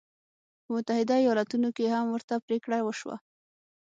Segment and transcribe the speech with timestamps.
[0.63, 3.15] په متحده ایالتونو کې هم ورته پرېکړه وشوه.